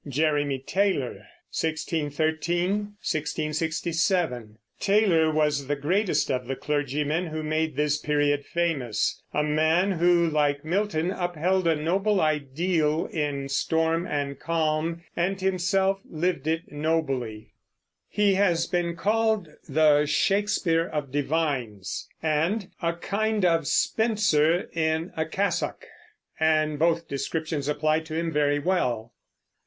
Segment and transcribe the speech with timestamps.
[0.09, 2.71] JEREMY TAYLOR (1613
[3.05, 4.57] 1667).
[4.79, 10.27] Taylor was the greatest of the clergymen who made this period famous, a man who,
[10.27, 17.53] like Milton, upheld a noble ideal in storm and calm, and himself lived it nobly.
[18.09, 25.27] He has been called "the Shakespeare of divines," and "a kind of Spenser in a
[25.27, 25.85] cassock,"
[26.39, 29.13] and both descriptions apply to him very well.